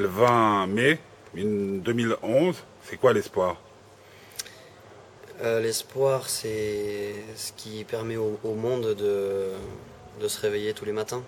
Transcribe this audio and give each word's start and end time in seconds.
le 0.00 0.08
20 0.08 0.66
mai 0.68 0.98
2011. 1.34 2.56
C'est 2.82 2.96
quoi 2.96 3.12
l'espoir? 3.12 3.56
Euh, 5.42 5.60
L'espoir, 5.60 6.28
c'est 6.28 7.14
ce 7.36 7.52
qui 7.52 7.84
permet 7.84 8.16
au, 8.16 8.54
monde 8.54 8.94
de, 8.94 9.52
de, 10.20 10.28
se 10.28 10.40
réveiller 10.40 10.74
tous 10.74 10.84
les 10.84 10.92
matins. 10.92 11.22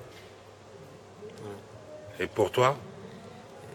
Et 2.20 2.26
pour 2.26 2.50
toi? 2.50 2.76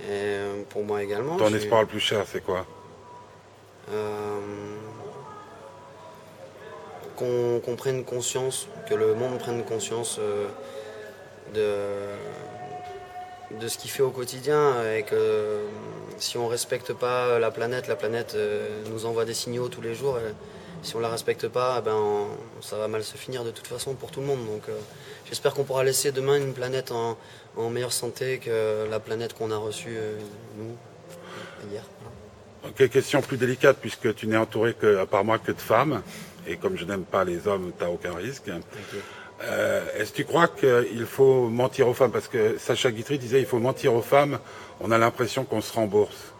Et 0.10 0.40
Pour 0.70 0.84
moi 0.84 1.02
également. 1.02 1.38
Ton 1.38 1.54
espoir 1.54 1.82
le 1.82 1.88
plus 1.88 2.00
cher, 2.00 2.26
c'est 2.28 2.44
quoi? 2.44 2.66
Euh, 3.92 4.40
Qu'on 7.16 7.76
prenne 7.76 8.04
conscience, 8.04 8.68
que 8.88 8.94
le 8.94 9.16
monde 9.16 9.40
prenne 9.40 9.64
conscience 9.64 10.18
euh, 10.20 10.48
de 11.56 12.67
de 13.52 13.68
ce 13.68 13.78
qu'il 13.78 13.90
fait 13.90 14.04
au 14.04 14.12
quotidien 14.12 14.84
et 14.94 15.04
que 15.04 15.16
euh, 15.16 15.66
si 16.18 16.38
on 16.38 16.48
respecte 16.48 16.94
pas 16.94 17.40
la 17.40 17.52
planète, 17.52 17.88
la 17.88 17.96
planète 17.96 18.34
euh, 18.36 18.68
nous 18.92 19.06
envoie 19.06 19.26
des 19.26 19.34
signaux 19.34 19.70
tous 19.70 19.82
les 19.82 19.96
jours. 19.96 20.18
Et 20.18 20.34
si 20.84 20.96
on 20.96 21.00
la 21.00 21.10
respecte 21.10 21.48
pas, 21.48 21.78
eh 21.80 21.82
ben 21.82 22.28
ça 22.62 22.78
va 22.78 22.88
mal 22.88 23.04
se 23.04 23.18
finir 23.18 23.44
de 23.44 23.52
toute 23.52 23.68
façon 23.68 23.96
pour 23.96 24.12
tout 24.12 24.20
le 24.20 24.28
monde. 24.28 24.46
Donc 24.46 24.64
euh, 24.70 24.78
j'espère 25.28 25.54
qu'on 25.54 25.64
pourra 25.64 25.84
laisser 25.84 26.12
demain 26.12 26.38
une 26.38 26.54
planète 26.54 26.92
en, 26.92 27.18
meilleure 27.70 27.94
santé 27.94 28.38
que 28.38 28.88
la 28.90 29.00
planète 29.00 29.34
qu'on 29.34 29.50
a 29.50 29.58
reçue 29.58 29.98
nous 30.58 30.78
hier. 31.72 31.84
Ok, 32.64 32.88
question 32.90 33.22
plus 33.22 33.38
délicate 33.38 33.78
puisque 33.80 34.14
tu 34.14 34.28
n'es 34.28 34.38
entouré 34.38 34.74
que, 34.74 34.98
à 34.98 35.08
part 35.08 35.24
moi 35.24 35.40
que 35.40 35.52
de 35.52 35.60
femmes 35.60 36.04
et 36.46 36.58
comme 36.58 36.78
je 36.78 36.86
n'aime 36.86 37.04
pas 37.04 37.24
les 37.24 37.48
hommes, 37.48 37.72
tu 37.78 37.84
n'as 37.84 37.90
aucun 37.90 38.14
risque. 38.14 38.52
Euh, 39.44 39.86
est-ce 39.96 40.12
que 40.12 40.18
tu 40.18 40.26
crois 40.26 40.48
qu'il 40.48 41.06
faut 41.06 41.48
mentir 41.48 41.88
aux 41.88 41.94
femmes? 41.94 42.12
Parce 42.12 42.28
que 42.28 42.58
Sacha 42.58 42.92
Guitry 42.92 43.20
disait 43.20 43.40
il 43.40 43.46
faut 43.46 43.60
mentir 43.60 43.94
aux 43.94 44.02
femmes, 44.02 44.40
on 44.82 44.92
a 44.92 44.98
l'impression 44.98 45.46
qu'on 45.46 45.62
se 45.62 45.74
rembourse. 45.74 46.34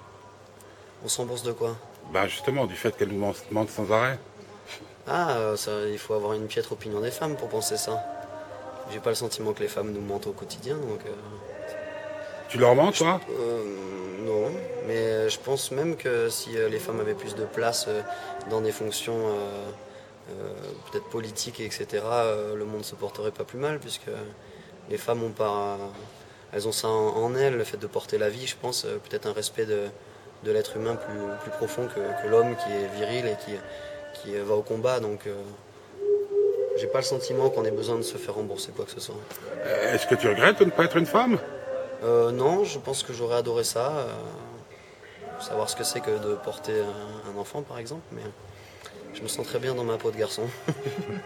On 1.04 1.08
se 1.08 1.18
rembourse 1.18 1.44
de 1.44 1.52
quoi? 1.52 1.76
Ben 2.12 2.28
Justement, 2.28 2.66
du 2.66 2.76
fait 2.76 2.96
qu'elles 2.98 3.10
nous 3.10 3.34
mentent 3.52 3.70
sans 3.70 3.92
arrêt. 3.92 4.18
Ah, 5.08 5.38
euh, 5.38 5.56
ça, 5.56 5.72
il 5.90 6.00
faut 6.00 6.16
avoir 6.16 6.34
une 6.34 6.48
piètre 6.48 6.72
opinion 6.72 7.00
des 7.00 7.12
femmes 7.12 7.36
pour 7.36 7.50
penser 7.50 7.78
ça. 7.78 8.04
J'ai 8.92 9.00
pas 9.00 9.10
le 9.10 9.16
sentiment 9.16 9.54
que 9.54 9.62
les 9.62 9.68
femmes 9.68 9.92
nous 9.92 10.02
mentent 10.02 10.28
au 10.28 10.32
quotidien, 10.32 10.76
donc... 10.76 11.02
Euh, 11.06 11.12
tu 12.50 12.58
leur 12.58 12.76
mens, 12.76 12.94
toi? 12.94 13.20
Non, 14.26 14.50
mais 14.88 15.30
je 15.30 15.38
pense 15.38 15.72
même 15.72 15.98
que 15.98 16.30
si 16.30 16.52
les 16.52 16.80
femmes 16.80 17.02
avaient 17.02 17.14
plus 17.14 17.36
de 17.36 17.44
place 17.44 17.90
dans 18.50 18.62
des 18.62 18.72
fonctions 18.72 19.18
euh, 19.18 19.70
peut-être 20.92 21.06
politique, 21.06 21.60
etc., 21.60 22.04
euh, 22.04 22.56
le 22.56 22.66
monde 22.66 22.84
se 22.84 22.96
porterait 22.96 23.32
pas 23.32 23.44
plus 23.44 23.60
mal, 23.60 23.80
puisque 23.80 24.10
les 24.90 24.98
femmes 24.98 25.24
ont 25.24 25.32
pas, 25.32 25.78
elles 26.54 26.68
ont 26.68 26.72
ça 26.72 26.88
en, 26.88 27.36
elles, 27.36 27.56
le 27.56 27.64
fait 27.64 27.78
de 27.78 27.88
porter 27.88 28.18
la 28.18 28.30
vie, 28.30 28.48
je 28.48 28.56
pense, 28.56 28.86
euh, 28.86 28.98
peut-être 28.98 29.28
un 29.28 29.34
respect 29.34 29.66
de, 29.66 29.88
de 30.44 30.52
l'être 30.52 30.78
humain 30.78 30.96
plus, 30.96 31.20
plus, 31.42 31.52
profond 31.52 31.88
que, 31.88 32.28
l'homme 32.28 32.56
qui 32.56 32.72
est 32.72 32.88
viril 32.96 33.28
et 33.28 33.36
qui, 33.46 33.52
qui 34.14 34.38
va 34.38 34.56
au 34.56 34.62
combat. 34.62 35.00
Donc, 35.00 35.28
j'ai 36.78 36.88
pas 36.88 37.00
le 37.00 37.04
sentiment 37.04 37.50
qu'on 37.50 37.66
ait 37.66 37.72
besoin 37.72 37.98
de 37.98 38.04
se 38.04 38.18
faire 38.18 38.36
rembourser 38.36 38.72
quoi 38.72 38.86
que 38.86 38.92
ce 38.92 39.00
soit. 39.00 39.16
Est-ce 39.92 40.06
que 40.06 40.16
tu 40.16 40.28
regrettes 40.28 40.60
de 40.60 40.66
ne 40.66 40.72
pas 40.72 40.86
être 40.86 40.98
une 40.98 41.06
femme? 41.06 41.40
Non, 42.04 42.64
je 42.64 42.78
pense 42.78 43.04
que 43.04 43.14
j'aurais 43.14 43.38
adoré 43.38 43.64
ça. 43.64 44.08
savoir 45.40 45.70
ce 45.70 45.76
que 45.76 45.84
c'est 45.84 46.02
que 46.02 46.12
de 46.12 46.36
porter 46.36 46.80
un, 46.80 47.32
un 47.32 47.40
enfant, 47.40 47.64
par 47.64 47.80
exemple. 47.80 48.04
Mais... 48.12 48.22
Je 49.18 49.24
me 49.24 49.28
sens 49.28 49.48
très 49.48 49.58
bien 49.58 49.74
dans 49.74 49.84
ma 49.84 49.98
peau 49.98 50.12
de 50.12 50.18
garçon. 50.18 50.48